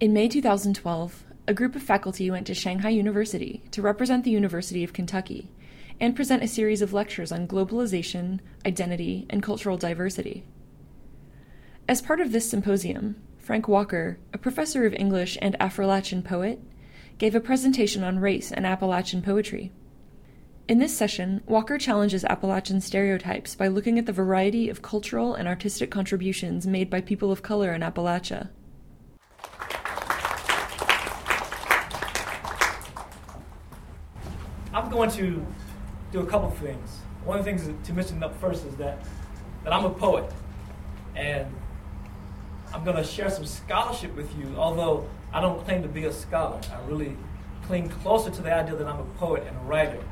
[0.00, 4.82] In May 2012, a group of faculty went to Shanghai University to represent the University
[4.82, 5.50] of Kentucky
[6.00, 10.46] and present a series of lectures on globalization, identity, and cultural diversity.
[11.86, 16.62] As part of this symposium, Frank Walker, a professor of English and Affrilachian poet,
[17.18, 19.70] gave a presentation on race and Appalachian poetry.
[20.66, 25.46] In this session, Walker challenges Appalachian stereotypes by looking at the variety of cultural and
[25.46, 28.48] artistic contributions made by people of color in Appalachia.
[34.90, 35.46] I'm going to
[36.10, 36.98] do a couple things.
[37.24, 38.98] One of the things to mention up first is that,
[39.62, 40.28] that I'm a poet.
[41.14, 41.46] And
[42.74, 46.12] I'm going to share some scholarship with you, although I don't claim to be a
[46.12, 46.60] scholar.
[46.74, 47.16] I really
[47.66, 50.02] cling closer to the idea that I'm a poet and a writer.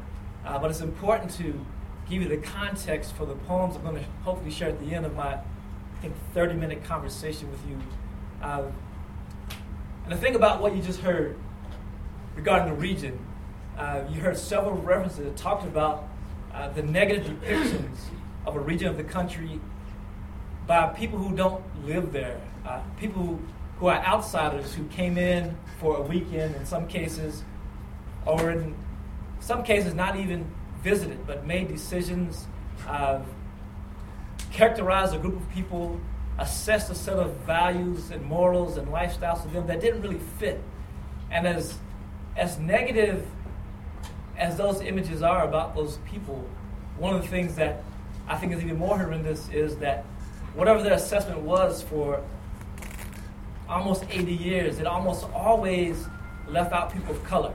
[0.46, 1.60] Uh, but it's important to
[2.08, 5.04] give you the context for the poems I'm going to hopefully share at the end
[5.04, 5.42] of my, I
[6.00, 7.80] think, 30 minute conversation with you.
[8.40, 8.70] Uh,
[10.04, 11.36] and the thing about what you just heard
[12.36, 13.18] regarding the region,
[13.78, 16.08] uh, you heard several references that talked about
[16.52, 17.96] uh, the negative depictions
[18.44, 19.60] of a region of the country
[20.66, 23.40] by people who don't live there, uh, people
[23.78, 27.44] who, are outsiders who came in for a weekend in some cases,
[28.26, 28.74] or in
[29.40, 30.44] some cases not even
[30.82, 32.46] visited, but made decisions,
[32.88, 33.20] uh,
[34.50, 36.00] characterized a group of people,
[36.38, 40.60] assessed a set of values and morals and lifestyles to them that didn't really fit.
[41.30, 41.78] And as,
[42.36, 43.24] as negative
[44.38, 46.48] as those images are about those people,
[46.96, 47.82] one of the things that
[48.28, 50.04] I think is even more horrendous is that
[50.54, 52.22] whatever their assessment was for
[53.68, 56.06] almost 80 years, it almost always
[56.46, 57.54] left out people of color.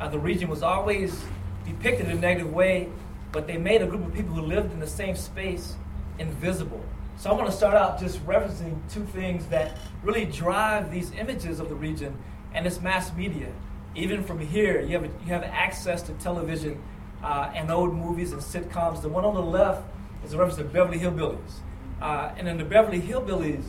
[0.00, 1.24] Uh, the region was always
[1.66, 2.88] depicted in a negative way,
[3.30, 5.76] but they made a group of people who lived in the same space
[6.18, 6.84] invisible.
[7.16, 11.60] So I want to start out just referencing two things that really drive these images
[11.60, 12.16] of the region
[12.54, 13.48] and its mass media.
[13.94, 16.80] Even from here, you have, you have access to television
[17.22, 19.02] uh, and old movies and sitcoms.
[19.02, 19.84] The one on the left
[20.24, 21.60] is a reference to Beverly Hillbillies.
[22.00, 23.64] Uh, and in the Beverly Hillbillies,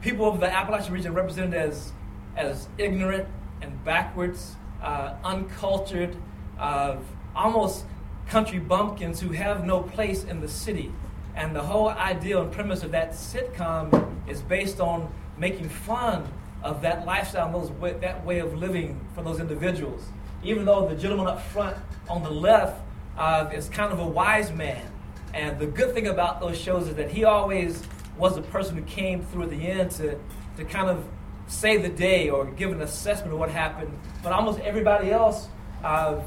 [0.00, 1.92] people of the Appalachian region represented as,
[2.36, 3.26] as ignorant
[3.62, 6.16] and backwards, uh, uncultured,
[6.58, 6.96] uh,
[7.34, 7.84] almost
[8.26, 10.92] country bumpkins who have no place in the city.
[11.34, 16.30] And the whole idea and premise of that sitcom is based on making fun
[16.62, 20.02] of that lifestyle those, that way of living for those individuals.
[20.42, 21.76] Even though the gentleman up front
[22.08, 22.80] on the left
[23.16, 24.86] uh, is kind of a wise man.
[25.32, 27.82] And the good thing about those shows is that he always
[28.16, 30.18] was the person who came through at the end to,
[30.56, 31.04] to kind of
[31.46, 33.96] save the day or give an assessment of what happened.
[34.22, 35.48] But almost everybody else
[35.84, 36.20] uh,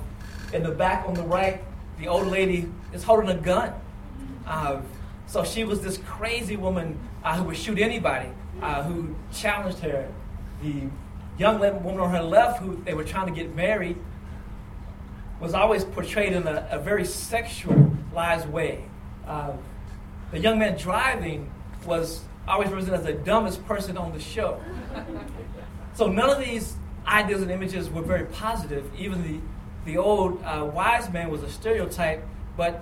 [0.53, 1.63] in the back on the right,
[1.97, 3.73] the old lady is holding a gun.
[4.45, 4.81] Uh,
[5.27, 8.29] so she was this crazy woman uh, who would shoot anybody
[8.61, 10.07] uh, who challenged her.
[10.63, 10.87] The
[11.37, 13.97] young woman on her left, who they were trying to get married,
[15.41, 18.85] was always portrayed in a, a very sexualized way.
[19.27, 19.51] Uh,
[20.31, 21.51] the young man driving
[21.85, 24.61] was always represented as the dumbest person on the show.
[25.93, 26.75] so none of these
[27.05, 28.89] ideas and images were very positive.
[28.97, 29.39] Even the,
[29.91, 32.23] the old uh, wise man was a stereotype,
[32.55, 32.81] but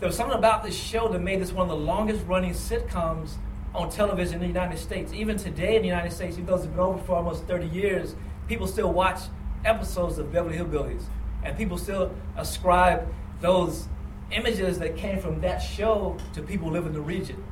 [0.00, 3.34] there was something about this show that made this one of the longest running sitcoms
[3.74, 5.12] on television in the United States.
[5.12, 8.14] Even today in the United States, even though it's been over for almost 30 years,
[8.48, 9.20] people still watch
[9.64, 11.04] episodes of Beverly Hillbillies.
[11.44, 13.88] And people still ascribe those
[14.30, 17.42] images that came from that show to people live in the region.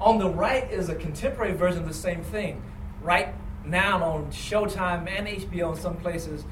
[0.00, 2.62] On the right is a contemporary version of the same thing.
[3.02, 6.44] Right now on Showtime and HBO in some places,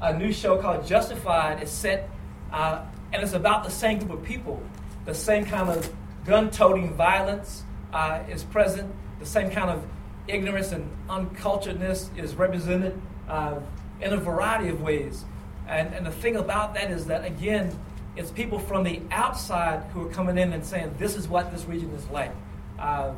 [0.00, 2.10] a new show called Justified is set,
[2.52, 4.62] uh, and it's about the same group of people.
[5.04, 5.92] The same kind of
[6.24, 8.92] gun-toting violence uh, is present.
[9.20, 9.84] The same kind of
[10.28, 13.58] ignorance and unculturedness is represented uh,
[14.00, 15.24] in a variety of ways.
[15.68, 17.78] And, and the thing about that is that, again,
[18.16, 21.64] it's people from the outside who are coming in and saying, this is what this
[21.64, 22.32] region is like.
[22.78, 23.12] Uh,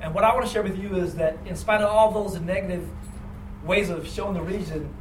[0.00, 2.40] and what I want to share with you is that, in spite of all those
[2.40, 2.88] negative
[3.64, 4.92] ways of showing the region,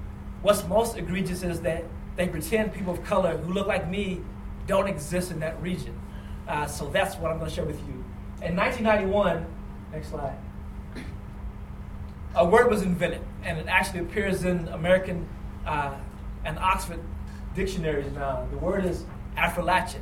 [0.41, 1.85] what's most egregious is that
[2.17, 4.21] they pretend people of color who look like me
[4.67, 5.99] don't exist in that region.
[6.47, 8.00] Uh, so that's what I'm going to share with you.
[8.41, 9.45] In 1991,
[9.91, 10.35] next slide,
[12.33, 15.27] a word was invented, and it actually appears in American
[15.63, 15.93] uh,
[16.43, 16.99] and Oxford
[17.53, 18.47] dictionaries now.
[18.49, 19.05] The word is
[19.37, 20.01] Affrilachian.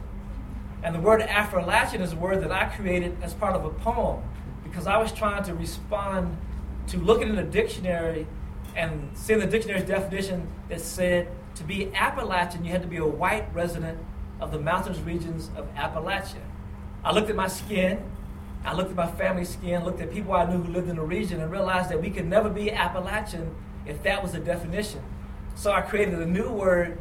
[0.83, 4.23] And the word Affrilachian is a word that I created as part of a poem
[4.63, 6.37] because I was trying to respond
[6.87, 8.25] to looking in a dictionary
[8.73, 13.05] and seeing the dictionary's definition that said to be Appalachian, you had to be a
[13.05, 13.99] white resident
[14.39, 16.39] of the mountainous regions of Appalachia.
[17.03, 18.08] I looked at my skin
[18.65, 21.01] I looked at my family skin, looked at people I knew who lived in the
[21.01, 25.01] region, and realized that we could never be Appalachian if that was the definition.
[25.55, 26.97] So I created a new word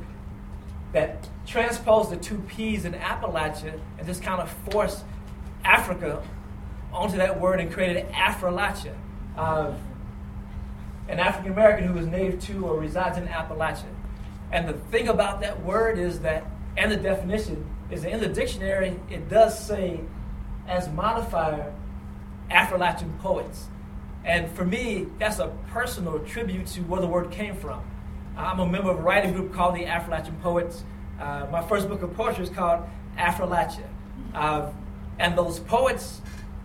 [0.93, 5.05] that transposed the two P's in Appalachia and just kind of forced
[5.65, 6.23] Africa
[6.93, 8.95] onto that word and created Affrilachia.
[9.37, 9.75] Uh,
[11.09, 13.93] an African American who is native to or resides in Appalachia.
[14.51, 16.45] And the thing about that word is that,
[16.77, 20.01] and the definition, is that in the dictionary it does say
[20.69, 21.73] as modifier
[22.51, 23.69] Affrilachian poets.
[24.25, 27.83] And for me, that's a personal tribute to where the word came from.
[28.37, 30.85] I'm a member of a writing group called the Affrilachian Poets.
[31.19, 32.85] Uh, my first book of poetry is called
[33.17, 33.89] Affrilachia.
[34.35, 34.71] Uh,
[35.19, 36.21] and those poets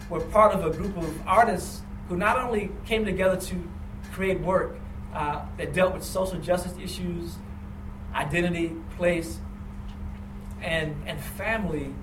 [0.10, 3.56] were part of a group of artists who not only came together to
[4.12, 4.76] create work
[5.14, 7.36] uh, that dealt with social justice issues,
[8.14, 9.40] identity, place,
[10.62, 11.94] and, and family,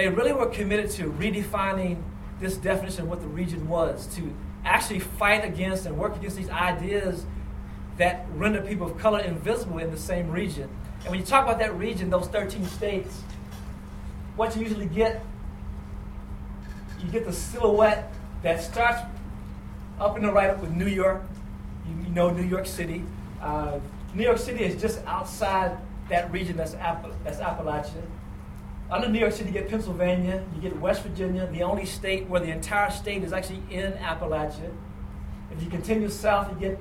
[0.00, 2.02] they really were committed to redefining
[2.40, 6.48] this definition of what the region was, to actually fight against and work against these
[6.48, 7.26] ideas
[7.98, 10.70] that render people of color invisible in the same region.
[11.02, 13.20] And when you talk about that region, those 13 states,
[14.36, 15.22] what you usually get,
[17.04, 18.10] you get the silhouette
[18.42, 19.02] that starts
[19.98, 21.20] up in the right up with New York.
[21.86, 23.04] You, know New York City.
[23.42, 23.78] Uh,
[24.14, 25.76] New York City is just outside
[26.08, 28.02] that region that's, App- that's Appalachia.
[28.90, 32.40] Under New York City, you get Pennsylvania, you get West Virginia, the only state where
[32.40, 34.72] the entire state is actually in Appalachia.
[35.52, 36.78] If you continue south, you get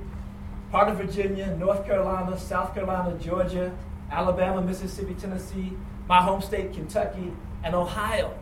[0.72, 3.78] part of Virginia, North Carolina, South Carolina, Georgia,
[4.12, 5.74] Alabama, Mississippi, Tennessee,
[6.08, 7.32] my home state, Kentucky,
[7.64, 8.34] and Ohio.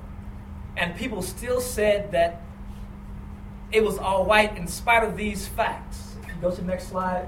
[0.78, 2.42] And people still said that
[3.74, 6.16] it was all white in spite of these facts.
[6.24, 7.28] If you go to the next slide,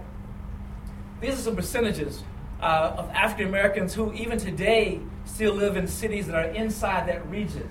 [1.19, 2.23] these are some percentages
[2.61, 7.25] uh, of African Americans who, even today, still live in cities that are inside that
[7.29, 7.69] region.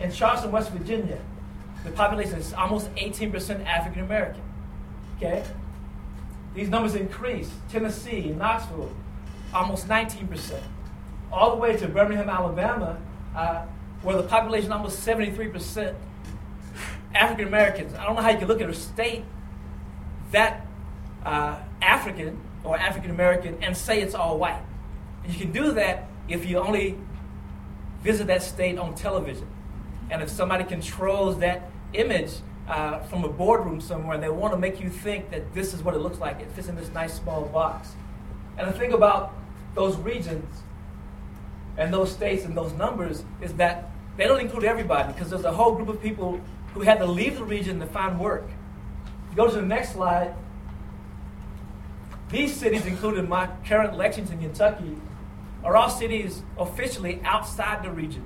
[0.00, 1.18] In Charleston, West Virginia,
[1.84, 4.42] the population is almost 18% African American.
[5.16, 5.44] Okay?
[6.54, 7.50] These numbers increase.
[7.70, 8.94] Tennessee, Knoxville,
[9.54, 10.60] almost 19%.
[11.30, 12.98] All the way to Birmingham, Alabama,
[13.34, 13.64] uh,
[14.02, 15.94] where the population almost 73%
[17.14, 17.94] African Americans.
[17.94, 19.24] I don't know how you can look at a state
[20.32, 20.66] that
[21.24, 24.62] uh, African or African American and say it's all white.
[25.24, 26.98] And you can do that if you only
[28.02, 29.46] visit that state on television.
[30.10, 32.30] And if somebody controls that image
[32.68, 35.94] uh, from a boardroom somewhere, they want to make you think that this is what
[35.94, 36.40] it looks like.
[36.40, 37.90] It fits in this nice small box.
[38.58, 39.34] And the thing about
[39.74, 40.62] those regions
[41.76, 45.52] and those states and those numbers is that they don't include everybody because there's a
[45.52, 46.40] whole group of people
[46.74, 48.48] who had to leave the region to find work.
[49.34, 50.34] Go to the next slide,
[52.32, 54.96] these cities, including my current Lexington, Kentucky,
[55.62, 58.24] are all cities officially outside the region,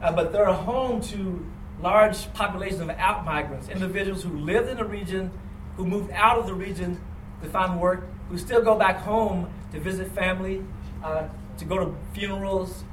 [0.00, 1.44] uh, but they're home to
[1.82, 5.30] large populations of out migrants, individuals who lived in the region,
[5.76, 7.00] who moved out of the region
[7.42, 10.62] to find work, who still go back home to visit family,
[11.02, 11.26] uh,
[11.58, 12.84] to go to funerals,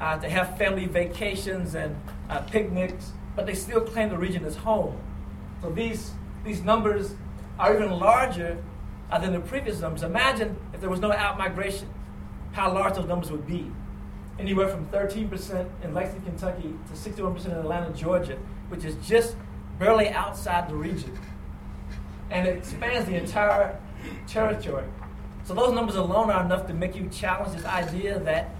[0.00, 1.94] uh, to have family vacations and
[2.30, 4.98] uh, picnics, but they still claim the region as home.
[5.60, 6.12] So these,
[6.42, 7.14] these numbers
[7.58, 8.56] are even larger
[9.10, 10.02] uh, than the previous numbers.
[10.02, 11.88] Imagine if there was no out migration,
[12.52, 13.70] how large those numbers would be.
[14.38, 19.36] Anywhere from 13% in Lexington, Kentucky to 61% in Atlanta, Georgia, which is just
[19.78, 21.18] barely outside the region.
[22.30, 23.78] And it spans the entire
[24.26, 24.86] territory.
[25.44, 28.50] So those numbers alone are enough to make you challenge this idea that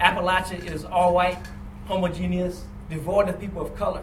[0.00, 1.38] Appalachia is all white,
[1.86, 4.02] homogeneous, devoid of people of color.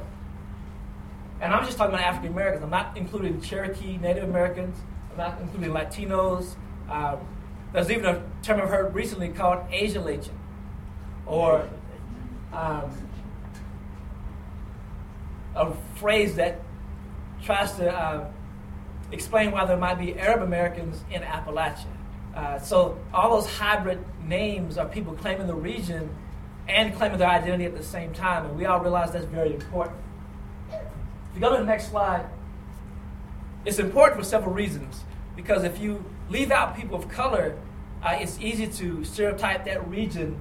[1.41, 2.63] And I'm just talking about African Americans.
[2.63, 4.77] I'm not including Cherokee, Native Americans,
[5.41, 6.55] including Latinos.
[6.89, 7.19] Um,
[7.73, 10.21] there's even a term I've heard recently called Asian
[11.25, 11.69] or
[12.51, 12.91] um,
[15.55, 16.61] a phrase that
[17.43, 18.27] tries to uh,
[19.11, 21.85] explain why there might be Arab Americans in Appalachia.
[22.35, 26.09] Uh, so all those hybrid names are people claiming the region
[26.67, 29.97] and claiming their identity at the same time, and we all realize that's very important.
[30.71, 32.27] If you go to the next slide,
[33.65, 35.03] it's important for several reasons.
[35.39, 37.55] Because if you leave out people of color,
[38.03, 40.37] uh, it's easy to stereotype that region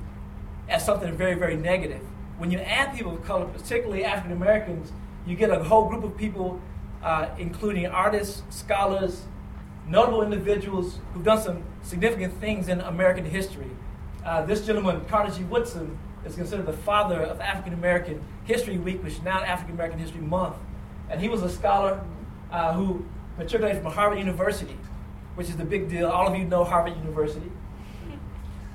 [0.68, 2.00] as something very, very negative.
[2.36, 4.90] When you add people of color, particularly African Americans,
[5.24, 6.60] you get a whole group of people,
[7.00, 9.22] uh, including artists, scholars,
[9.86, 13.70] notable individuals who've done some significant things in American history.
[14.24, 15.44] Uh, this gentleman, Carter G.
[15.44, 20.00] Woodson, is considered the father of African American History Week, which is now African American
[20.00, 20.56] History Month.
[21.08, 22.02] And he was a scholar
[22.50, 23.06] uh, who
[23.38, 24.76] matriculated from Harvard University
[25.38, 26.08] which is the big deal.
[26.08, 27.48] All of you know Harvard University.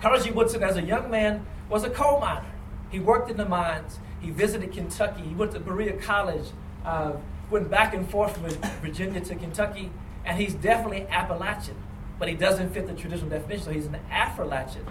[0.01, 0.32] Carter G.
[0.32, 2.53] Woodson, as a young man, was a coal miner.
[2.89, 4.00] He worked in the mines.
[4.22, 5.24] He visited Kentucky.
[5.24, 6.46] He went to Berea College,
[6.86, 7.13] uh,
[7.51, 8.50] went back and forth from
[8.82, 9.91] Virginia to Kentucky,
[10.24, 11.75] and he's definitely Appalachian,
[12.17, 14.89] but he doesn't fit the traditional definition, so he's an Affrilachian.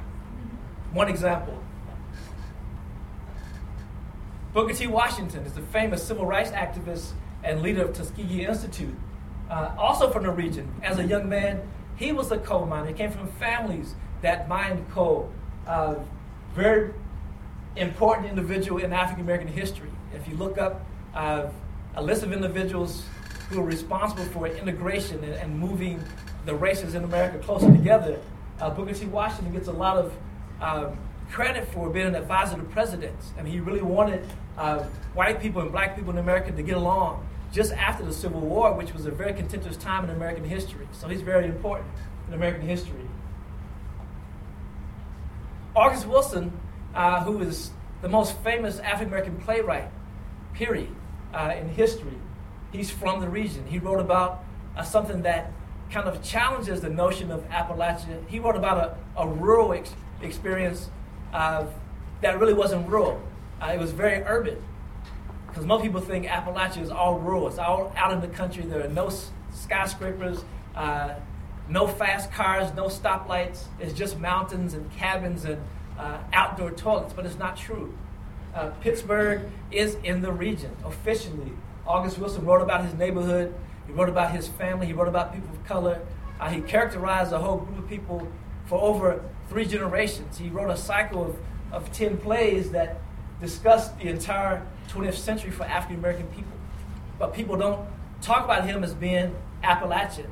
[0.92, 1.58] One example.
[4.52, 4.86] Booker T.
[4.88, 7.12] Washington is the famous civil rights activist
[7.42, 8.94] and leader of Tuskegee Institute,
[9.52, 10.66] uh, also from the region.
[10.82, 11.60] As a young man,
[11.96, 12.86] he was a coal miner.
[12.86, 15.30] He came from families that mined coal.
[15.66, 15.96] Uh,
[16.54, 16.92] very
[17.76, 19.90] important individual in African American history.
[20.14, 21.48] If you look up uh,
[21.94, 23.04] a list of individuals
[23.50, 26.02] who are responsible for integration and, and moving
[26.46, 28.18] the races in America closer together,
[28.58, 29.04] uh, Booker T.
[29.06, 30.14] Washington gets a lot of
[30.62, 30.96] um,
[31.30, 33.32] credit for being an advisor to presidents.
[33.38, 36.76] I mean, he really wanted uh, white people and black people in America to get
[36.78, 40.88] along just after the Civil War, which was a very contentious time in American history.
[40.92, 41.88] So he's very important
[42.26, 43.06] in American history.
[45.76, 46.52] August Wilson,
[46.94, 49.90] uh, who is the most famous African American playwright,
[50.54, 50.88] period,
[51.32, 52.18] uh, in history,
[52.72, 53.66] he's from the region.
[53.66, 54.44] He wrote about
[54.76, 55.52] uh, something that
[55.90, 58.26] kind of challenges the notion of Appalachia.
[58.28, 60.88] He wrote about a, a rural ex- experience
[61.32, 63.20] that really wasn't rural.
[63.60, 64.56] Uh, it was very urban.
[65.52, 67.46] Because most people think Appalachia is all rural.
[67.46, 68.62] It's all out in the country.
[68.62, 69.10] There are no
[69.52, 70.42] skyscrapers,
[70.74, 71.16] uh,
[71.68, 73.64] no fast cars, no stoplights.
[73.78, 75.60] It's just mountains and cabins and
[75.98, 77.12] uh, outdoor toilets.
[77.12, 77.92] But it's not true.
[78.54, 81.52] Uh, Pittsburgh is in the region officially.
[81.86, 83.54] August Wilson wrote about his neighborhood.
[83.86, 84.86] He wrote about his family.
[84.86, 86.00] He wrote about people of color.
[86.40, 88.26] Uh, he characterized a whole group of people
[88.64, 90.38] for over three generations.
[90.38, 91.36] He wrote a cycle of,
[91.72, 93.02] of 10 plays that
[93.38, 96.52] discussed the entire 20th century for African American people.
[97.18, 97.86] But people don't
[98.20, 100.30] talk about him as being Appalachian.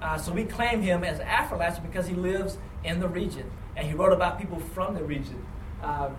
[0.00, 3.50] Uh, so we claim him as Affrilachian because he lives in the region.
[3.76, 5.44] And he wrote about people from the region.
[5.82, 6.16] Um,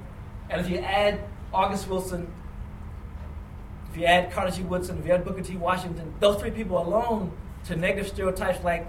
[0.50, 1.22] and if you add
[1.54, 2.32] August Wilson,
[3.92, 4.64] if you add Carter G.
[4.64, 5.56] Woodson, if you add Booker T.
[5.56, 7.32] Washington, those three people alone
[7.66, 8.88] to negative stereotypes like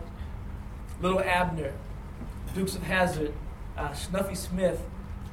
[1.00, 1.72] Little Abner,
[2.54, 3.32] Dukes of Hazzard,
[3.76, 4.80] uh, Snuffy Smith,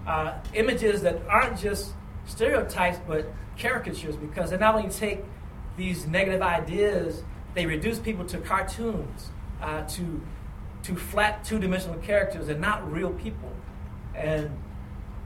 [0.06, 1.92] uh, images that aren't just
[2.28, 5.24] stereotypes but caricatures because they not only take
[5.78, 7.24] these negative ideas,
[7.56, 9.30] they reduce people to cartoons,
[9.62, 10.22] uh, to,
[10.84, 13.52] to flat two dimensional characters and not real people.
[14.16, 14.52] And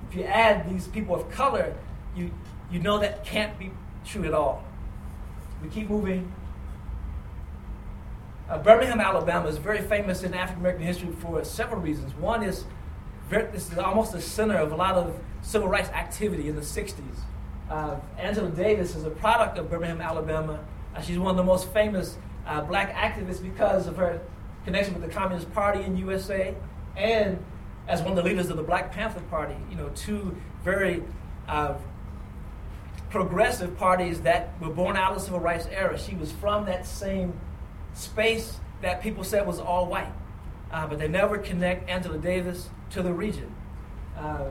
[0.10, 1.76] if you add these people of color,
[2.16, 2.32] you,
[2.72, 3.72] you know that can't be
[4.06, 4.64] true at all.
[5.62, 6.32] We keep moving.
[8.50, 12.14] Uh, Birmingham, Alabama is very famous in African American history for several reasons.
[12.16, 12.66] One is
[13.32, 17.02] this is almost the center of a lot of civil rights activity in the 60s.
[17.70, 20.60] Uh, Angela Davis is a product of Birmingham, Alabama.
[20.94, 24.20] Uh, she's one of the most famous uh, black activists because of her
[24.66, 26.54] connection with the Communist Party in USA
[26.98, 27.44] and
[27.88, 29.56] as one of the leaders of the Black Panther Party.
[29.70, 31.02] You know, two very
[31.48, 31.76] uh,
[33.10, 35.98] progressive parties that were born out of the civil rights era.
[35.98, 37.34] She was from that same
[37.94, 40.12] space that people said was all white.
[40.72, 43.54] Uh, but they never connect Angela Davis to the region.
[44.18, 44.46] Uh,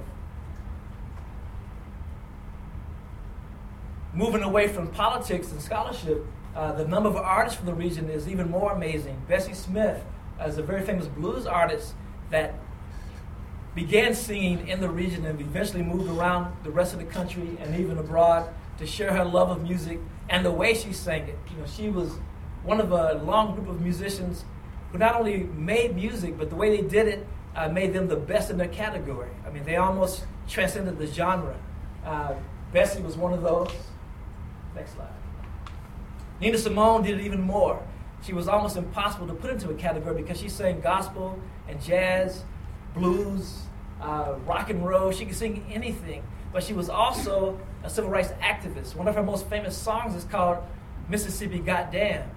[4.13, 8.29] moving away from politics and scholarship, uh, the number of artists from the region is
[8.29, 9.21] even more amazing.
[9.29, 10.03] Bessie Smith
[10.45, 11.95] is a very famous blues artist
[12.31, 12.55] that
[13.75, 17.79] began singing in the region and eventually moved around the rest of the country and
[17.79, 21.39] even abroad to share her love of music and the way she sang it.
[21.51, 22.19] You know, she was
[22.65, 24.45] one of a long group of musicians
[24.91, 27.27] who not only made music, but the way they did it
[27.57, 29.31] uh, made them the best in their category.
[29.47, 31.57] I mean, they almost transcended the genre.
[32.05, 32.35] Uh,
[32.73, 33.73] Bessie was one of those.
[34.75, 35.09] Next slide.
[36.41, 37.83] Nina Simone did it even more.
[38.23, 41.39] She was almost impossible to put into a category because she sang gospel
[41.69, 42.45] and jazz,
[42.95, 43.63] blues,
[44.01, 45.11] uh, rock and roll.
[45.11, 46.23] She could sing anything.
[46.53, 48.95] But she was also a civil rights activist.
[48.95, 50.59] One of her most famous songs is called
[51.09, 52.29] Mississippi Goddamn.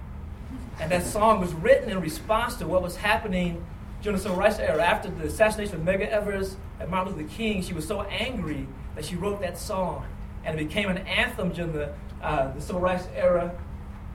[0.80, 3.64] And that song was written in response to what was happening
[4.04, 4.84] during the civil rights era.
[4.84, 9.06] After the assassination of Medgar Evers and Martin Luther King, she was so angry that
[9.06, 10.06] she wrote that song.
[10.44, 13.56] And it became an anthem during the, uh, the civil rights era.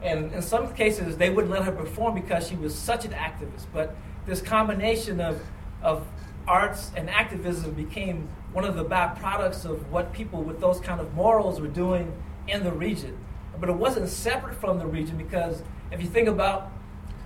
[0.03, 3.65] And in some cases, they wouldn't let her perform because she was such an activist.
[3.73, 5.41] But this combination of,
[5.83, 6.07] of
[6.47, 11.15] arts and activism became one of the byproducts of what people with those kind of
[11.15, 12.13] morals were doing
[12.47, 13.17] in the region.
[13.59, 16.71] But it wasn't separate from the region because if you think about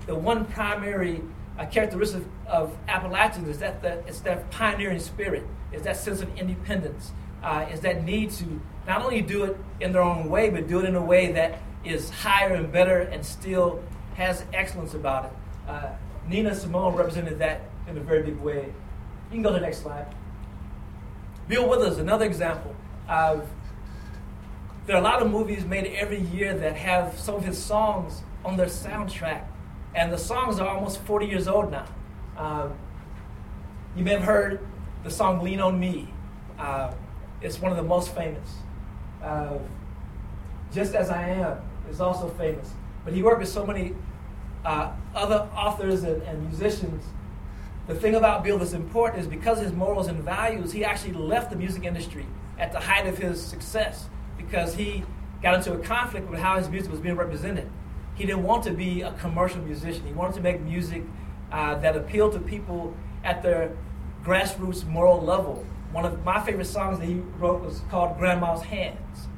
[0.07, 1.23] the one primary
[1.59, 6.37] uh, characteristic of Appalachians is that the, it's that pioneering spirit, is that sense of
[6.39, 10.69] independence, uh, is that need to not only do it in their own way, but
[10.69, 13.83] do it in a way that is higher and better and still
[14.15, 15.33] has excellence about it.
[15.69, 15.89] Uh,
[16.29, 18.67] Nina Simone represented that in a very big way.
[19.31, 20.07] You can go to the next slide.
[21.49, 22.75] Bill Withers, another example
[23.09, 23.49] of
[24.87, 28.23] there are a lot of movies made every year that have some of his songs
[28.45, 29.45] on their soundtrack,
[29.95, 31.87] and the songs are almost 40 years old now.
[32.37, 32.73] Um,
[33.97, 34.61] you may have heard
[35.05, 36.09] the song Lean on Me.
[36.59, 36.93] Uh,
[37.41, 38.49] it's one of the most famous.
[39.23, 39.59] Uh,
[40.73, 41.59] Just as I Am
[41.91, 42.71] is also famous.
[43.05, 43.95] But he worked with so many
[44.65, 47.05] uh, other authors and, and musicians.
[47.89, 51.51] The thing about Bill that's important is because his morals and values, he actually left
[51.51, 52.27] the music industry
[52.59, 54.09] at the height of his success
[54.39, 55.05] because he
[55.43, 57.69] got into a conflict with how his music was being represented.
[58.15, 60.07] He didn't want to be a commercial musician.
[60.07, 61.03] He wanted to make music
[61.51, 63.77] uh, that appealed to people at their
[64.23, 65.65] grassroots moral level.
[65.93, 69.29] One of my favorite songs that he wrote was called Grandma's Hands.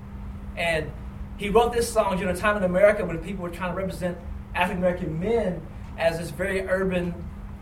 [0.57, 0.93] And
[1.37, 4.19] he wrote this song during a time in America when people were trying to represent
[4.54, 5.66] African American men
[5.99, 7.14] as this very urban,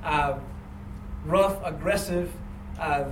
[0.05, 0.39] uh,
[1.25, 2.31] rough, aggressive,
[2.79, 3.05] uh,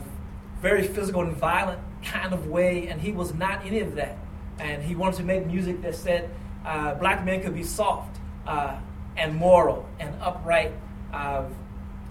[0.61, 4.19] very physical and violent kind of way, and he was not any of that.
[4.59, 6.31] And he wanted to make music that said
[6.65, 8.77] uh, black men could be soft uh,
[9.17, 10.73] and moral and upright
[11.13, 11.45] uh,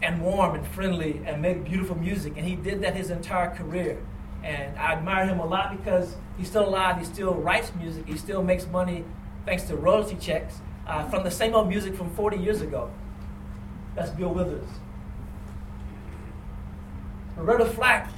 [0.01, 2.33] and warm and friendly and make beautiful music.
[2.37, 4.01] And he did that his entire career.
[4.43, 8.17] And I admire him a lot because he's still alive, he still writes music, he
[8.17, 9.03] still makes money
[9.45, 12.89] thanks to royalty checks uh, from the same old music from 40 years ago.
[13.95, 14.67] That's Bill Withers.
[17.35, 18.11] Roberta Flack,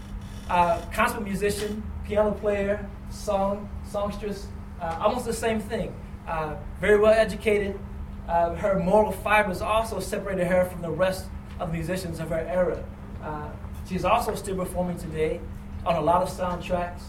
[0.50, 4.48] uh, concert musician, piano player, song, songstress,
[4.80, 5.94] uh, almost the same thing.
[6.32, 7.78] Uh, very well educated.
[8.26, 11.26] Uh, her moral fibers also separated her from the rest
[11.60, 12.82] of the musicians of her era.
[13.22, 13.50] Uh,
[13.86, 15.42] she's also still performing today
[15.86, 17.02] on a lot of soundtracks.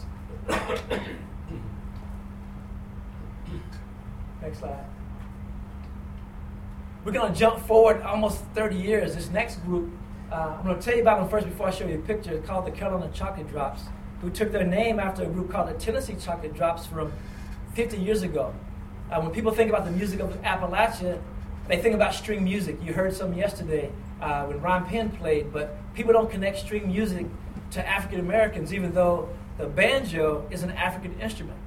[4.41, 4.85] Next slide.
[7.05, 9.15] We're going to jump forward almost 30 years.
[9.15, 9.89] This next group,
[10.33, 12.33] uh, I'm going to tell you about them first before I show you a picture.
[12.33, 13.83] It's called the Carolina Chocolate Drops,
[14.19, 17.13] who took their name after a group called the Tennessee Chocolate Drops from
[17.73, 18.53] 50 years ago.
[19.11, 21.19] Uh, when people think about the music of Appalachia,
[21.67, 22.77] they think about string music.
[22.81, 23.91] You heard some yesterday
[24.21, 27.25] uh, when Ron Pen played, but people don't connect string music
[27.71, 31.57] to African Americans, even though the banjo is an African instrument.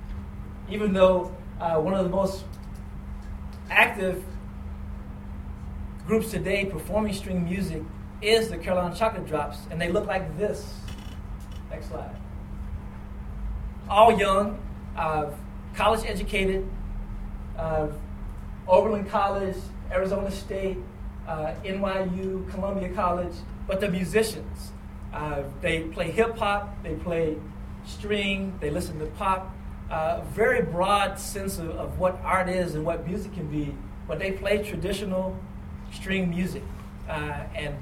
[0.68, 2.44] Even though uh, one of the most
[3.70, 4.24] active
[6.06, 7.82] groups today performing string music
[8.22, 10.80] is the Carolina Chocolate Drops, and they look like this.
[11.70, 12.14] Next slide.
[13.88, 14.58] All young,
[14.96, 15.30] uh,
[15.74, 16.68] college educated,
[17.58, 17.88] uh,
[18.68, 19.56] Oberlin College,
[19.90, 20.78] Arizona State,
[21.26, 23.34] uh, NYU, Columbia College,
[23.66, 24.72] but they're musicians.
[25.12, 27.36] Uh, they play hip hop, they play
[27.86, 29.54] string, they listen to pop.
[29.90, 33.72] Uh, very broad sense of, of what art is and what music can be,
[34.08, 35.38] but they play traditional
[35.92, 36.62] string music.
[37.08, 37.76] Uh, and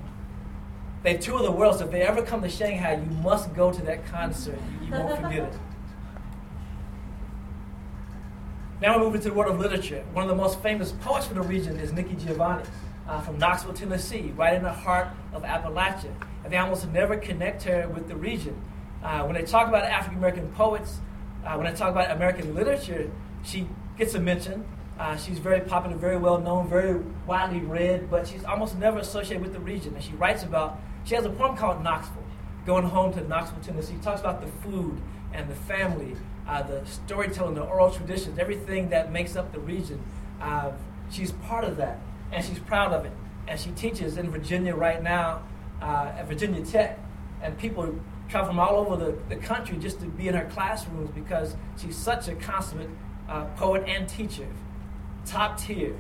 [1.02, 3.82] they tour the world, so if they ever come to Shanghai, you must go to
[3.82, 4.58] that concert.
[4.82, 5.54] You, you won't forget it.
[8.82, 10.04] Now we're moving to the world of literature.
[10.12, 12.64] One of the most famous poets from the region is Nikki Giovanni
[13.08, 16.12] uh, from Knoxville, Tennessee, right in the heart of Appalachia.
[16.42, 18.60] And they almost never connect her with the region.
[19.00, 20.98] Uh, when they talk about African American poets,
[21.46, 23.08] uh, when they talk about American literature,
[23.44, 24.66] she gets a mention.
[24.98, 29.40] Uh, she's very popular, very well known, very widely read, but she's almost never associated
[29.40, 29.94] with the region.
[29.94, 32.24] And she writes about, she has a poem called Knoxville,
[32.66, 33.94] going home to Knoxville, Tennessee.
[34.02, 35.00] talks about the food
[35.32, 36.16] and the family,
[36.48, 40.02] uh, the storytelling, the oral traditions, everything that makes up the region.
[40.40, 40.72] Uh,
[41.10, 41.98] she's part of that,
[42.32, 43.12] and she's proud of it.
[43.46, 45.42] And she teaches in Virginia right now
[45.80, 46.98] uh, at Virginia Tech,
[47.42, 51.10] and people travel from all over the, the country just to be in her classrooms
[51.10, 52.88] because she's such a consummate
[53.28, 54.46] uh, poet and teacher,
[55.26, 55.94] top tier.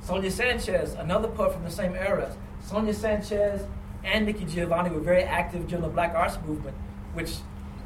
[0.00, 2.34] Sonia Sanchez, another poet from the same era.
[2.64, 3.62] Sonia Sanchez
[4.04, 6.76] and Nikki Giovanni were very active during the Black Arts Movement,
[7.12, 7.36] which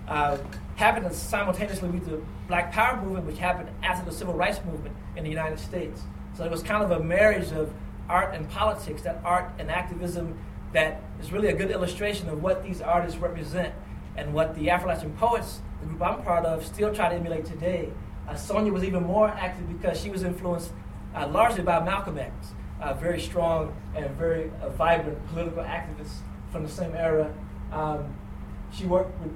[0.08, 0.38] uh,
[0.76, 5.24] happened simultaneously with the Black Power movement, which happened after the Civil Rights Movement in
[5.24, 6.02] the United States.
[6.36, 7.72] So it was kind of a marriage of
[8.08, 10.38] art and politics, that art and activism
[10.72, 13.74] that is really a good illustration of what these artists represent
[14.16, 17.90] and what the Affrilachian poets, the group I'm part of, still try to emulate today.
[18.28, 20.72] Uh, Sonia was even more active because she was influenced
[21.14, 22.32] uh, largely by Malcolm X,
[22.80, 26.16] a very strong and very uh, vibrant political activist
[26.50, 27.32] from the same era.
[27.72, 28.14] Um,
[28.72, 29.32] she worked with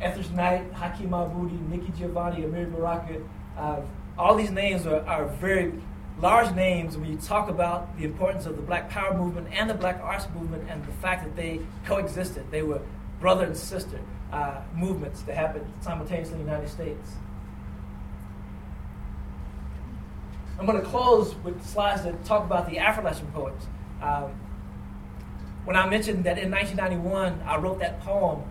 [0.00, 3.20] Etheridge Knight, Haki Madhubuti, Nikki Giovanni, Amiri Baraka.
[3.56, 3.80] Uh,
[4.18, 5.72] all these names are, are very
[6.20, 9.74] large names when you talk about the importance of the Black Power movement and the
[9.74, 12.50] Black Arts movement and the fact that they coexisted.
[12.50, 12.80] They were
[13.20, 14.00] brother and sister
[14.32, 17.12] uh, movements that happened simultaneously in the United States.
[20.58, 23.66] I'm going to close with slides that talk about the Affrilachian poets.
[24.02, 24.30] Um,
[25.64, 28.42] when I mentioned that in 1991 I wrote that poem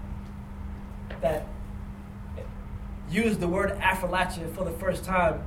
[1.22, 1.45] that
[3.10, 5.43] used the word Affrilachia for the first time,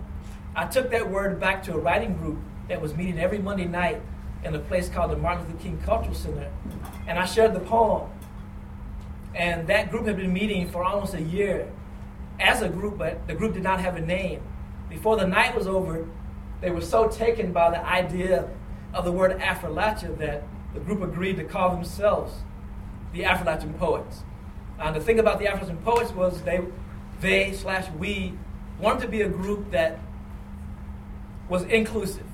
[0.54, 4.02] I took that word back to a writing group that was meeting every Monday night
[4.44, 6.50] in a place called the Martin Luther King Cultural Center.
[7.06, 8.10] And I shared the poem.
[9.34, 11.70] And that group had been meeting for almost a year
[12.38, 14.42] as a group, but the group did not have a name.
[14.90, 16.06] Before the night was over,
[16.60, 18.48] they were so taken by the idea
[18.92, 20.42] of the word Affrilachia that
[20.74, 22.34] the group agreed to call themselves
[23.12, 24.22] the Affrilachian Poets.
[24.82, 26.60] And the thing about the Affrilachian Poets was they,
[27.20, 28.34] they slash we
[28.80, 30.00] wanted to be a group that
[31.48, 32.26] was inclusive.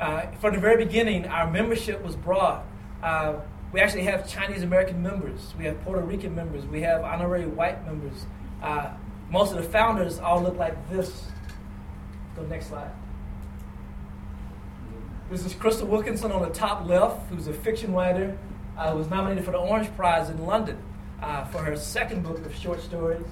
[0.00, 2.64] Uh, from the very beginning, our membership was broad.
[3.04, 3.34] Uh,
[3.72, 7.86] we actually have Chinese American members, we have Puerto Rican members, we have honorary white
[7.86, 8.26] members.
[8.60, 8.90] Uh,
[9.30, 11.26] most of the founders all look like this.
[12.34, 12.90] Go next slide.
[15.30, 18.36] This is Crystal Wilkinson on the top left, who's a fiction writer,
[18.76, 20.78] uh, was nominated for the Orange Prize in London
[21.22, 23.24] uh, for her second book of short stories.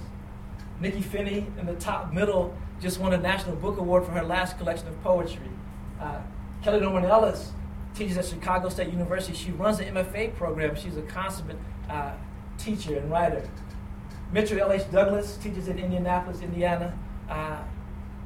[0.81, 4.57] Nikky Finney in the top middle just won a National Book Award for her last
[4.57, 5.51] collection of poetry.
[6.01, 6.21] Uh,
[6.63, 7.53] Kelly Norman Ellis
[7.95, 9.35] teaches at Chicago State University.
[9.35, 10.75] She runs the MFA program.
[10.77, 11.59] She's a consummate
[11.91, 12.13] uh,
[12.57, 13.47] teacher and writer.
[14.33, 14.91] Mitchell L.H.
[14.91, 16.97] Douglas teaches in Indianapolis, Indiana.
[17.29, 17.59] Uh,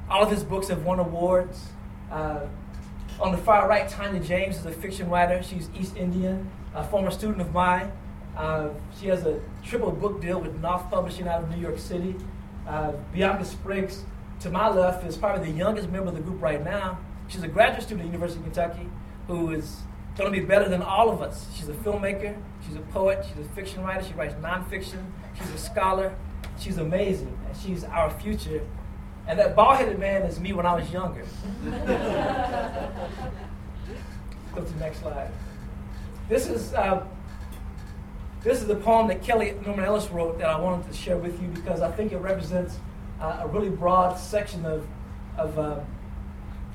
[0.09, 1.69] all of his books have won awards.
[2.11, 2.41] Uh,
[3.19, 5.43] on the far right, Tania James is a fiction writer.
[5.43, 7.91] She's East Indian, a former student of mine.
[8.37, 12.17] Uh, she has a triple book deal with Knopf Publishing out of New York City.
[12.67, 14.05] Uh, Bianca Spriggs,
[14.41, 16.99] to my left, is probably the youngest member of the group right now.
[17.29, 18.89] She's a graduate student at the University of Kentucky
[19.27, 19.79] who is
[20.17, 21.47] going to be better than all of us.
[21.55, 25.05] She's a filmmaker, she's a poet, she's a fiction writer, she writes nonfiction,
[25.37, 26.15] she's a scholar,
[26.59, 28.63] she's amazing, and she's our future.
[29.27, 31.25] And that bald headed man is me when I was younger.
[34.55, 35.31] Go to the next slide.
[36.29, 37.07] This is, uh,
[38.45, 41.41] this is the poem that Kelly Norman Ellis wrote that I wanted to share with
[41.41, 42.77] you because I think it represents
[43.19, 44.87] uh, a really broad section of,
[45.39, 45.81] of, uh,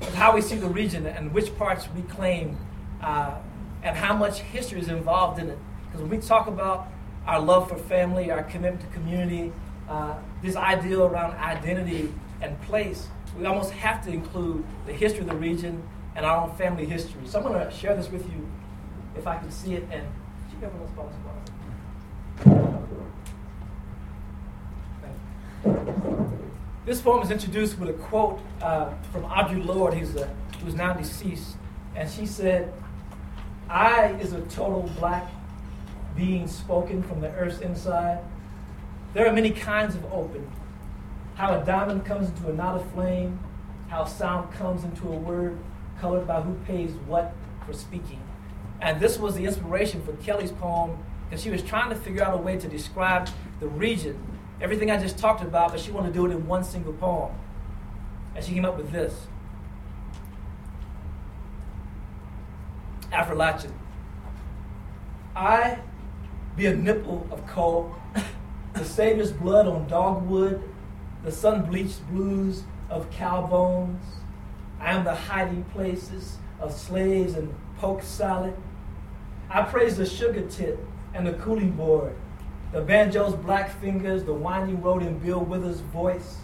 [0.00, 2.58] of, how we see the region and which parts we claim
[3.00, 3.36] uh,
[3.84, 5.58] and how much history is involved in it.
[5.86, 6.88] Because when we talk about
[7.24, 9.52] our love for family, our commitment to community,
[9.88, 13.06] uh, this ideal around identity and place,
[13.38, 15.84] we almost have to include the history of the region
[16.16, 17.20] and our own family history.
[17.26, 18.48] So I'm going to share this with you
[19.16, 19.84] if I can see it.
[19.92, 20.02] And
[20.60, 21.20] you have one of
[26.84, 30.28] This poem is introduced with a quote uh, from Audre Lorde, who's, a,
[30.64, 31.56] who's now deceased.
[31.94, 32.72] And she said,
[33.68, 35.30] I is a total black
[36.16, 38.18] being spoken from the earth's inside.
[39.14, 40.50] There are many kinds of open.
[41.34, 43.38] How a diamond comes into a knot of flame,
[43.88, 45.58] how sound comes into a word,
[46.00, 47.34] colored by who pays what
[47.66, 48.20] for speaking.
[48.80, 50.98] And this was the inspiration for Kelly's poem,
[51.30, 53.28] because she was trying to figure out a way to describe
[53.60, 54.20] the region,
[54.60, 57.32] everything I just talked about, but she wanted to do it in one single poem.
[58.34, 59.28] And she came up with this
[63.12, 63.72] Appalachian.
[65.36, 65.78] I
[66.56, 67.94] be a nipple of coal,
[68.72, 70.60] the Savior's blood on dogwood,
[71.22, 74.02] the sun bleached blues of cow bones.
[74.80, 78.56] I am the hiding places of slaves and poke salad.
[79.48, 80.78] I praise the sugar tit
[81.14, 82.14] and the cooling board,
[82.72, 86.38] the banjo's black fingers, the winding road in Bill Withers' voice.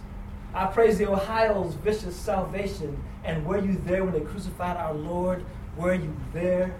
[0.55, 5.45] I praise the Ohio's vicious salvation, and were you there when they crucified our Lord?
[5.77, 6.75] Were you there?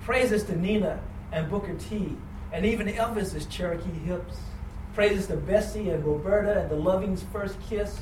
[0.00, 1.00] Praises to Nina
[1.32, 2.16] and Booker T,
[2.52, 4.36] and even Elvis's Cherokee hips.
[4.94, 8.00] Praises to Bessie and Roberta and the Loving's first kiss.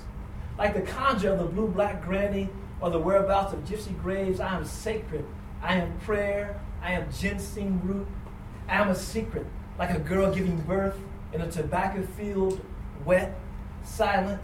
[0.57, 2.49] Like the conjure of the blue black granny
[2.81, 5.25] or the whereabouts of gypsy graves, I am sacred.
[5.61, 6.61] I am prayer.
[6.81, 8.07] I am ginseng root.
[8.69, 9.47] Am a secret,
[9.79, 10.99] like a girl giving birth
[11.33, 12.65] in a tobacco field,
[13.05, 13.39] wet,
[13.85, 14.41] silent,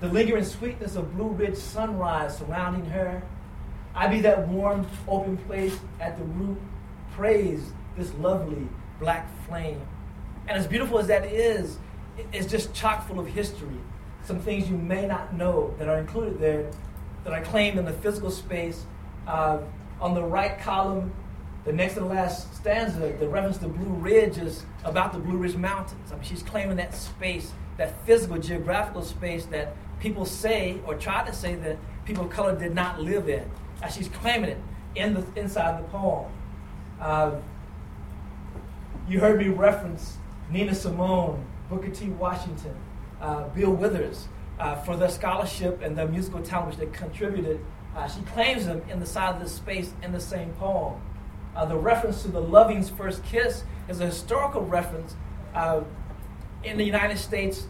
[0.00, 3.22] the lingering sweetness of Blue Ridge sunrise surrounding her.
[3.94, 6.58] I be that warm, open place at the root.
[7.12, 8.68] Praise this lovely
[9.00, 9.80] black flame.
[10.46, 11.78] And as beautiful as that is,
[12.32, 13.80] it's just chock full of history.
[14.22, 16.70] Some things you may not know that are included there
[17.24, 18.84] that I claim in the physical space.
[19.26, 19.58] Uh,
[20.00, 21.12] on the right column,
[21.66, 25.36] the next to the last stanza, the reference to Blue Ridge is about the Blue
[25.36, 26.12] Ridge Mountains.
[26.12, 31.26] I mean, she's claiming that space, that physical, geographical space that people say or try
[31.26, 33.50] to say that people of color did not live in.
[33.82, 34.58] And she's claiming it
[34.94, 36.30] in the, inside the poem.
[37.00, 37.32] Uh,
[39.08, 42.10] you heard me reference Nina Simone, Booker T.
[42.10, 42.76] Washington,
[43.20, 44.28] uh, Bill Withers
[44.60, 47.58] uh, for their scholarship and their musical talent, which they contributed.
[47.96, 51.00] Uh, she claims them in the side of the space in the same poem.
[51.56, 55.16] Uh, the reference to the Loving's first kiss is a historical reference
[55.54, 55.80] uh,
[56.62, 57.66] in the United States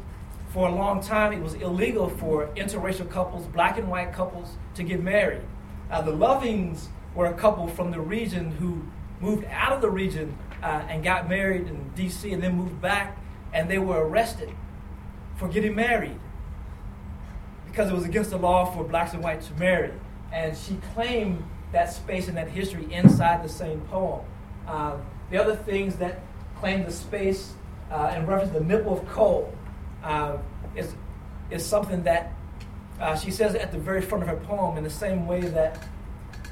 [0.57, 4.83] for a long time, it was illegal for interracial couples, black and white couples, to
[4.83, 5.43] get married.
[5.91, 8.83] Uh, the Lovings were a couple from the region who
[9.21, 12.33] moved out of the region uh, and got married in D.C.
[12.33, 13.19] and then moved back,
[13.53, 14.51] and they were arrested
[15.37, 16.19] for getting married
[17.67, 19.93] because it was against the law for blacks and whites to marry.
[20.33, 24.25] And she claimed that space and that history inside the same poem.
[24.67, 24.97] Uh,
[25.31, 26.21] the other things that
[26.59, 27.53] claim the space
[27.91, 29.53] uh, and reference the nipple of coal
[30.03, 30.37] uh,
[30.75, 30.95] is,
[31.51, 32.33] is something that
[33.01, 35.83] uh, she says at the very front of her poem in the same way that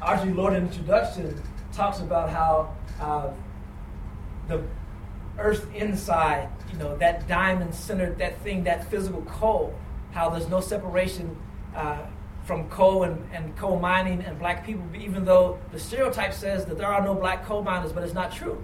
[0.01, 1.41] Audre Lorde in introduction
[1.73, 3.31] talks about how uh,
[4.49, 4.63] the
[5.39, 9.75] earth inside, you know, that diamond centered, that thing, that physical coal,
[10.13, 11.37] how there's no separation
[11.75, 11.99] uh,
[12.45, 16.77] from coal and, and coal mining and black people, even though the stereotype says that
[16.77, 18.63] there are no black coal miners, but it's not true.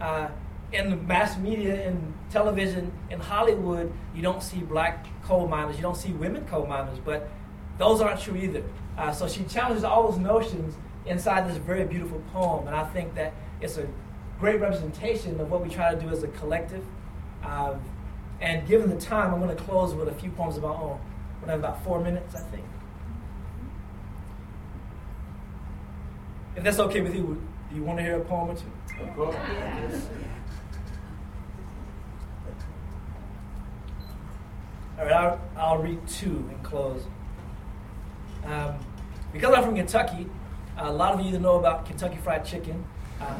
[0.00, 0.28] Uh,
[0.72, 5.82] in the mass media, in television, in Hollywood, you don't see black coal miners, you
[5.82, 7.28] don't see women coal miners, but
[7.78, 8.62] those aren't true either.
[8.96, 13.14] Uh, so she challenges all those notions inside this very beautiful poem, and I think
[13.14, 13.86] that it's a
[14.40, 16.84] great representation of what we try to do as a collective.
[17.44, 17.80] Um,
[18.40, 20.98] and given the time, I'm going to close with a few poems of my own.
[21.42, 22.64] We have about four minutes, I think.
[26.54, 29.02] If that's okay with you, do you want to hear a poem or two?
[29.02, 29.36] Of course.
[34.98, 37.02] All right, I'll, I'll read two and close.
[38.44, 38.74] Um,
[39.32, 40.26] because I'm from Kentucky,
[40.76, 42.84] a lot of you know about Kentucky Fried Chicken,
[43.20, 43.34] uh,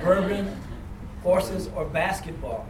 [0.02, 0.60] bourbon,
[1.22, 2.66] horses, or basketball.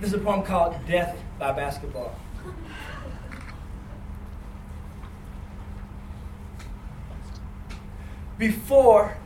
[0.00, 2.14] This is a poem called Death by Basketball.
[8.38, 9.16] Before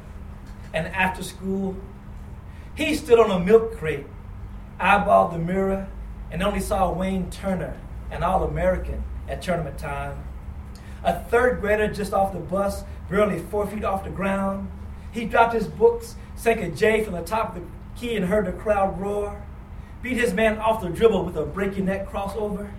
[0.73, 1.77] and after school,
[2.75, 4.07] he stood on a milk crate,
[4.81, 5.87] eyeballed the mirror,
[6.31, 7.77] and only saw Wayne Turner,
[8.11, 10.25] an All American, at tournament time.
[11.05, 14.71] A third grader just off the bus, barely four feet off the ground.
[15.11, 17.69] He dropped his books, sank a J from the top of the
[18.01, 19.43] key, and heard the crowd roar.
[20.01, 22.71] Beat his man off the dribble with a breaking neck crossover.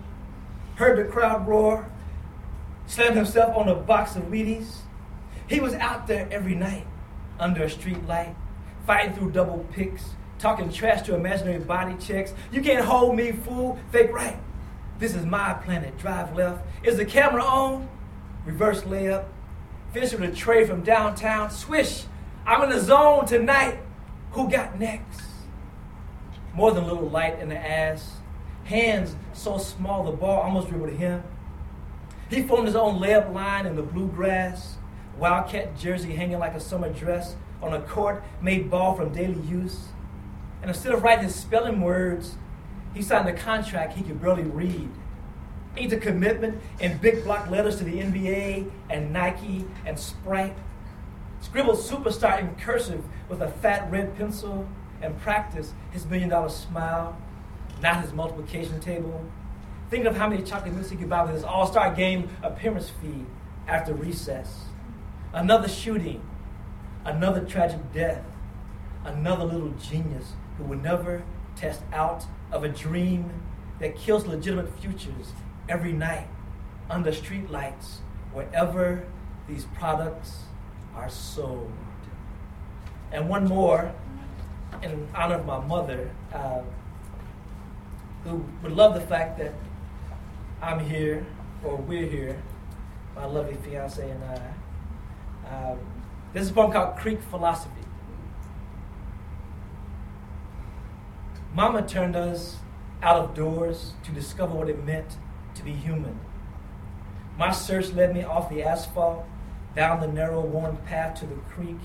[0.74, 1.88] Heard the crowd roar.
[2.86, 4.83] Slammed himself on a box of Wheaties.
[5.48, 6.86] He was out there every night
[7.38, 8.34] under a street light,
[8.86, 12.32] fighting through double picks, talking trash to imaginary body checks.
[12.50, 13.78] You can't hold me, fool.
[13.90, 14.38] Fake right.
[14.98, 15.98] This is my planet.
[15.98, 16.64] Drive left.
[16.82, 17.88] Is the camera on?
[18.46, 19.26] Reverse layup.
[19.92, 21.50] Finish with a tray from downtown.
[21.50, 22.04] Swish.
[22.46, 23.80] I'm in the zone tonight.
[24.32, 25.22] Who got next?
[26.52, 28.16] More than a little light in the ass.
[28.64, 31.22] Hands so small the ball almost dribbled him.
[32.30, 34.76] He formed his own layup line in the bluegrass.
[35.18, 39.88] Wildcat jersey hanging like a summer dress on a court made ball from daily use.
[40.60, 42.36] And instead of writing spelling words,
[42.94, 44.88] he signed a contract he could barely read.
[45.76, 50.56] Inked a commitment in big block letters to the NBA and Nike and Sprite.
[51.40, 54.68] Scribbled superstar in cursive with a fat red pencil
[55.02, 57.16] and practiced his million dollar smile,
[57.82, 59.24] not his multiplication table.
[59.90, 62.88] Thinking of how many chocolate mints he could buy with his all star game appearance
[62.88, 63.26] fee
[63.66, 64.64] after recess.
[65.34, 66.22] Another shooting,
[67.04, 68.22] another tragic death,
[69.04, 71.24] another little genius who will never
[71.56, 73.32] test out of a dream
[73.80, 75.32] that kills legitimate futures
[75.68, 76.28] every night
[76.88, 77.96] under streetlights
[78.32, 79.04] wherever
[79.48, 80.44] these products
[80.94, 81.72] are sold.
[83.10, 83.92] And one more
[84.84, 86.60] in honor of my mother, uh,
[88.22, 89.52] who would love the fact that
[90.62, 91.26] I'm here
[91.64, 92.40] or we're here,
[93.16, 94.63] my lovely fiance and I.
[95.50, 95.78] Um,
[96.32, 97.70] this is a poem called Creek Philosophy.
[101.54, 102.56] Mama turned us
[103.02, 105.18] out of doors to discover what it meant
[105.54, 106.18] to be human.
[107.38, 109.24] My search led me off the asphalt,
[109.76, 111.78] down the narrow, worn path to the creek,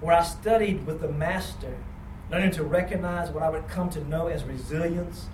[0.00, 1.76] where I studied with the master,
[2.30, 5.26] learning to recognize what I would come to know as resilience,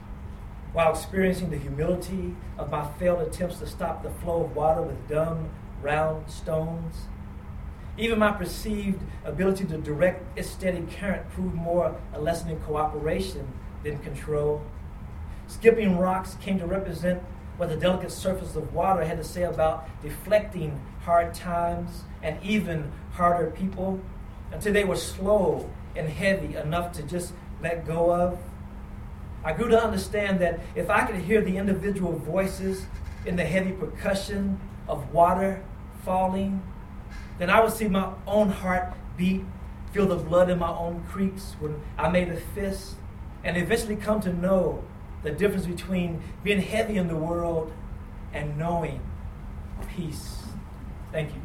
[0.72, 5.08] while experiencing the humility of my failed attempts to stop the flow of water with
[5.08, 7.06] dumb, round stones.
[8.02, 13.46] Even my perceived ability to direct its steady current proved more a lesson in cooperation
[13.84, 14.60] than control.
[15.46, 17.22] Skipping rocks came to represent
[17.58, 22.90] what the delicate surface of water had to say about deflecting hard times and even
[23.12, 24.00] harder people
[24.50, 28.36] until they were slow and heavy enough to just let go of.
[29.44, 32.84] I grew to understand that if I could hear the individual voices
[33.24, 35.62] in the heavy percussion of water
[36.04, 36.60] falling,
[37.42, 39.44] then I would see my own heart beat,
[39.92, 42.94] feel the blood in my own creeps when I made a fist,
[43.42, 44.84] and eventually come to know
[45.24, 47.72] the difference between being heavy in the world
[48.32, 49.00] and knowing
[49.88, 50.44] peace.
[51.10, 51.42] Thank you.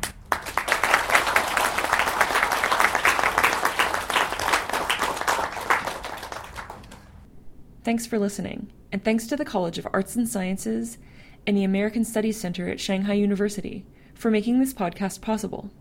[7.83, 10.99] Thanks for listening, and thanks to the College of Arts and Sciences
[11.47, 13.83] and the American Studies Center at Shanghai University
[14.13, 15.71] for making this podcast possible.